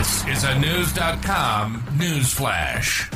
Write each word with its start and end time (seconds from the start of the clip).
This 0.00 0.26
is 0.28 0.44
a 0.44 0.58
News.com 0.58 1.84
news 1.98 2.32
flash. 2.32 3.10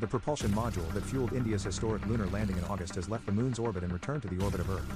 The 0.00 0.06
propulsion 0.06 0.50
module 0.52 0.90
that 0.94 1.04
fueled 1.04 1.34
India's 1.34 1.62
historic 1.62 2.06
lunar 2.06 2.24
landing 2.28 2.56
in 2.56 2.64
August 2.64 2.94
has 2.94 3.10
left 3.10 3.26
the 3.26 3.32
moon's 3.32 3.58
orbit 3.58 3.82
and 3.82 3.92
returned 3.92 4.22
to 4.22 4.28
the 4.28 4.42
orbit 4.42 4.60
of 4.60 4.70
Earth. 4.70 4.90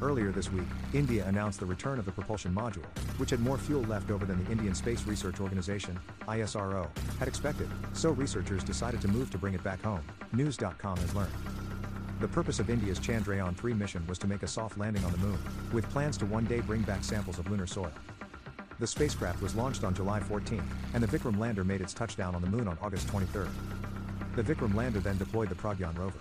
Earlier 0.00 0.32
this 0.32 0.50
week, 0.50 0.64
India 0.94 1.26
announced 1.26 1.60
the 1.60 1.66
return 1.66 1.98
of 1.98 2.06
the 2.06 2.12
propulsion 2.12 2.54
module, 2.54 2.86
which 3.18 3.28
had 3.28 3.40
more 3.40 3.58
fuel 3.58 3.82
left 3.82 4.10
over 4.10 4.24
than 4.24 4.42
the 4.42 4.50
Indian 4.50 4.74
Space 4.74 5.06
Research 5.06 5.38
Organization, 5.38 6.00
ISRO, 6.26 6.88
had 7.18 7.28
expected, 7.28 7.68
so 7.92 8.12
researchers 8.12 8.64
decided 8.64 9.02
to 9.02 9.08
move 9.08 9.30
to 9.30 9.36
bring 9.36 9.52
it 9.52 9.62
back 9.62 9.82
home, 9.82 10.00
News.com 10.32 10.96
has 10.96 11.14
learned. 11.14 11.34
The 12.24 12.28
purpose 12.28 12.58
of 12.58 12.70
India's 12.70 12.98
Chandrayaan 12.98 13.54
3 13.54 13.74
mission 13.74 14.02
was 14.06 14.18
to 14.20 14.26
make 14.26 14.42
a 14.42 14.46
soft 14.46 14.78
landing 14.78 15.04
on 15.04 15.12
the 15.12 15.18
moon, 15.18 15.38
with 15.74 15.86
plans 15.90 16.16
to 16.16 16.24
one 16.24 16.46
day 16.46 16.60
bring 16.60 16.80
back 16.80 17.04
samples 17.04 17.38
of 17.38 17.50
lunar 17.50 17.66
soil. 17.66 17.92
The 18.78 18.86
spacecraft 18.86 19.42
was 19.42 19.54
launched 19.54 19.84
on 19.84 19.92
July 19.92 20.20
14, 20.20 20.62
and 20.94 21.02
the 21.02 21.18
Vikram 21.18 21.38
lander 21.38 21.64
made 21.64 21.82
its 21.82 21.92
touchdown 21.92 22.34
on 22.34 22.40
the 22.40 22.48
moon 22.48 22.66
on 22.66 22.78
August 22.80 23.08
23. 23.08 23.44
The 24.36 24.42
Vikram 24.42 24.74
lander 24.74 25.00
then 25.00 25.18
deployed 25.18 25.50
the 25.50 25.54
Pragyan 25.54 25.94
rover. 25.98 26.18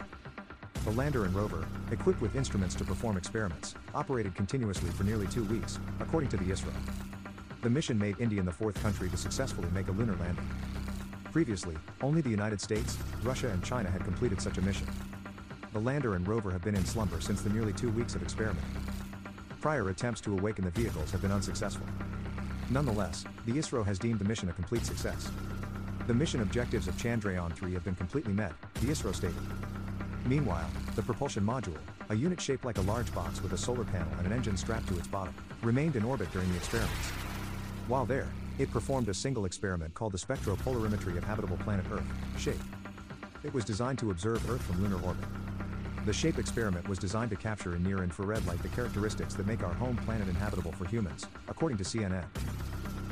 The 0.84 0.92
lander 0.92 1.24
and 1.24 1.34
rover, 1.34 1.66
equipped 1.90 2.20
with 2.20 2.36
instruments 2.36 2.76
to 2.76 2.84
perform 2.84 3.16
experiments, 3.16 3.76
operated 3.96 4.36
continuously 4.36 4.90
for 4.90 5.06
nearly 5.06 5.28
two 5.28 5.46
weeks, 5.46 5.80
according 6.02 6.28
to 6.32 6.38
the 6.38 6.52
ISRO. 6.52 6.74
The 7.62 7.70
mission 7.70 7.98
made 7.98 8.20
India 8.20 8.44
the 8.44 8.52
fourth 8.52 8.76
country 8.84 9.10
to 9.10 9.16
successfully 9.16 9.70
make 9.74 9.88
a 9.88 9.94
lunar 9.94 10.18
landing. 10.18 10.50
Previously, 11.32 11.78
only 12.02 12.20
the 12.20 12.30
United 12.30 12.60
States, 12.60 12.98
Russia, 13.24 13.48
and 13.48 13.64
China 13.64 13.90
had 13.90 14.04
completed 14.04 14.42
such 14.42 14.58
a 14.58 14.62
mission. 14.62 14.86
The 15.74 15.80
lander 15.80 16.14
and 16.14 16.28
rover 16.28 16.52
have 16.52 16.62
been 16.62 16.76
in 16.76 16.86
slumber 16.86 17.20
since 17.20 17.42
the 17.42 17.50
nearly 17.50 17.74
two 17.74 17.90
weeks 17.90 18.14
of 18.14 18.22
experimenting. 18.22 18.70
Prior 19.60 19.90
attempts 19.90 20.22
to 20.22 20.34
awaken 20.34 20.66
the 20.66 20.70
vehicles 20.70 21.10
have 21.10 21.24
been 21.24 21.32
unsuccessful. 21.32 21.88
Nonetheless, 22.70 23.26
the 23.48 23.54
ISRO 23.54 23.84
has 23.84 23.98
deemed 23.98 24.20
the 24.20 24.26
mission 24.26 24.50
a 24.50 24.54
complete 24.54 24.86
success. 24.86 25.32
The 26.06 26.14
mission 26.14 26.42
objectives 26.42 26.88
of 26.88 26.96
Chandrayaan 26.98 27.56
3 27.56 27.74
have 27.74 27.84
been 27.84 27.96
completely 27.96 28.34
met, 28.34 28.54
the 28.76 28.88
ISRO 28.88 29.16
stated. 29.16 29.36
Meanwhile, 30.28 30.70
the 30.96 31.02
propulsion 31.02 31.44
module, 31.44 31.78
a 32.10 32.16
unit 32.16 32.40
shaped 32.40 32.66
like 32.66 32.78
a 32.78 32.82
large 32.82 33.12
box 33.16 33.42
with 33.42 33.54
a 33.54 33.58
solar 33.58 33.84
panel 33.84 34.14
and 34.20 34.28
an 34.28 34.34
engine 34.34 34.58
strapped 34.58 34.88
to 34.90 34.98
its 35.00 35.08
bottom, 35.08 35.34
remained 35.64 35.96
in 35.96 36.04
orbit 36.04 36.32
during 36.32 36.50
the 36.52 36.58
experiments. 36.58 37.10
While 37.88 38.06
there, 38.06 38.30
it 38.60 38.70
performed 38.70 39.10
a 39.10 39.14
single 39.14 39.46
experiment 39.46 39.96
called 39.96 40.12
the 40.12 40.20
spectropolarimetry 40.20 41.18
of 41.18 41.24
habitable 41.24 41.58
planet 41.58 41.86
Earth, 41.92 42.06
SHAPE. 42.38 42.62
It 43.44 43.54
was 43.56 43.66
designed 43.66 43.98
to 44.00 44.12
observe 44.12 44.48
Earth 44.52 44.62
from 44.62 44.80
lunar 44.80 45.04
orbit. 45.04 45.26
The 46.06 46.12
SHAPE 46.12 46.38
experiment 46.38 46.90
was 46.90 47.00
designed 47.00 47.30
to 47.30 47.38
capture 47.38 47.78
in 47.78 47.84
near 47.84 48.04
infrared 48.04 48.46
light 48.46 48.62
the 48.62 48.68
characteristics 48.68 49.36
that 49.36 49.48
make 49.48 49.64
our 49.64 49.74
home 49.74 49.96
planet 49.96 50.28
inhabitable 50.28 50.74
for 50.74 50.84
humans, 50.84 51.26
according 51.48 51.78
to 51.78 51.86
CNN. 51.86 52.26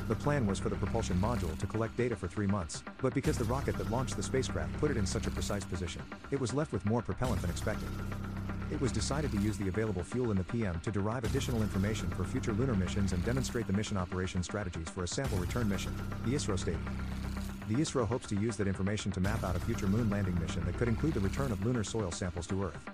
The 0.08 0.14
plan 0.14 0.46
was 0.46 0.58
for 0.58 0.68
the 0.68 0.76
propulsion 0.76 1.16
module 1.16 1.56
to 1.56 1.66
collect 1.66 1.96
data 1.96 2.14
for 2.14 2.28
three 2.28 2.46
months, 2.46 2.82
but 3.00 3.14
because 3.14 3.38
the 3.38 3.44
rocket 3.44 3.78
that 3.78 3.90
launched 3.90 4.18
the 4.18 4.22
spacecraft 4.22 4.78
put 4.78 4.90
it 4.90 4.98
in 4.98 5.06
such 5.06 5.26
a 5.26 5.30
precise 5.30 5.64
position, 5.64 6.02
it 6.30 6.38
was 6.38 6.52
left 6.52 6.70
with 6.70 6.84
more 6.84 7.00
propellant 7.00 7.40
than 7.40 7.50
expected. 7.50 7.88
It 8.70 8.78
was 8.78 8.92
decided 8.92 9.30
to 9.32 9.38
use 9.38 9.56
the 9.56 9.68
available 9.68 10.02
fuel 10.02 10.30
in 10.30 10.36
the 10.36 10.44
PM 10.44 10.78
to 10.80 10.90
derive 10.90 11.24
additional 11.24 11.62
information 11.62 12.10
for 12.10 12.24
future 12.24 12.52
lunar 12.52 12.74
missions 12.74 13.14
and 13.14 13.24
demonstrate 13.24 13.66
the 13.66 13.72
mission 13.72 13.96
operation 13.96 14.42
strategies 14.42 14.90
for 14.90 15.04
a 15.04 15.08
sample 15.08 15.38
return 15.38 15.66
mission, 15.66 15.94
the 16.26 16.34
ISRO 16.34 16.58
stated. 16.58 16.80
The 17.68 17.74
ISRO 17.74 18.06
hopes 18.06 18.26
to 18.28 18.34
use 18.34 18.56
that 18.56 18.66
information 18.66 19.12
to 19.12 19.20
map 19.20 19.44
out 19.44 19.54
a 19.54 19.60
future 19.60 19.86
moon 19.86 20.10
landing 20.10 20.38
mission 20.40 20.64
that 20.64 20.76
could 20.76 20.88
include 20.88 21.14
the 21.14 21.20
return 21.20 21.52
of 21.52 21.64
lunar 21.64 21.84
soil 21.84 22.10
samples 22.10 22.46
to 22.48 22.64
Earth. 22.64 22.90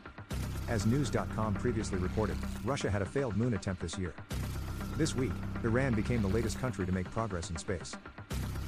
As 0.68 0.84
News.com 0.84 1.54
previously 1.54 1.98
reported, 1.98 2.36
Russia 2.64 2.90
had 2.90 3.00
a 3.00 3.06
failed 3.06 3.36
moon 3.36 3.54
attempt 3.54 3.80
this 3.80 3.98
year. 3.98 4.14
This 4.98 5.14
week, 5.14 5.32
Iran 5.64 5.94
became 5.94 6.20
the 6.20 6.28
latest 6.28 6.60
country 6.60 6.84
to 6.84 6.92
make 6.92 7.10
progress 7.10 7.48
in 7.48 7.56
space. 7.56 7.96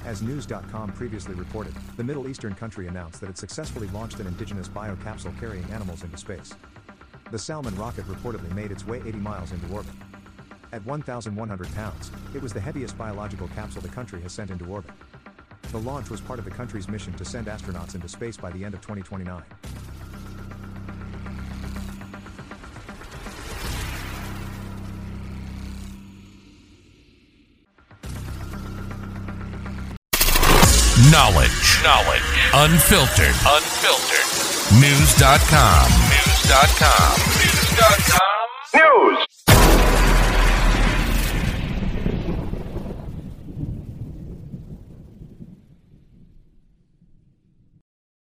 As 0.03 0.23
News.com 0.23 0.93
previously 0.93 1.35
reported, 1.35 1.75
the 1.97 2.03
Middle 2.03 2.27
Eastern 2.27 2.55
country 2.55 2.87
announced 2.87 3.21
that 3.21 3.29
it 3.29 3.37
successfully 3.37 3.87
launched 3.89 4.19
an 4.19 4.25
indigenous 4.25 4.67
biocapsule 4.67 5.39
carrying 5.39 5.65
animals 5.65 6.03
into 6.03 6.17
space. 6.17 6.55
The 7.29 7.37
Salman 7.37 7.75
rocket 7.75 8.05
reportedly 8.05 8.51
made 8.55 8.71
its 8.71 8.87
way 8.87 9.01
80 9.05 9.19
miles 9.19 9.51
into 9.51 9.71
orbit. 9.71 9.93
At 10.73 10.83
1,100 10.85 11.75
pounds, 11.75 12.11
it 12.33 12.41
was 12.41 12.53
the 12.53 12.59
heaviest 12.59 12.97
biological 12.97 13.47
capsule 13.49 13.81
the 13.81 13.89
country 13.89 14.21
has 14.21 14.33
sent 14.33 14.49
into 14.49 14.65
orbit. 14.65 14.91
The 15.71 15.79
launch 15.79 16.09
was 16.09 16.19
part 16.19 16.37
of 16.37 16.43
the 16.43 16.51
country's 16.51 16.89
mission 16.89 17.13
to 17.13 17.23
send 17.23 17.47
astronauts 17.47 17.95
into 17.95 18.09
space 18.09 18.35
by 18.35 18.51
the 18.51 18.65
end 18.65 18.73
of 18.73 18.81
2029. 18.81 19.41
Knowledge. 31.09 31.83
Knowledge. 31.83 32.21
Unfiltered. 32.53 33.35
Unfiltered. 33.47 34.27
News.com. 34.79 35.87
News.com. 36.11 37.17
News.com. 37.39 38.39
News. 38.75 39.40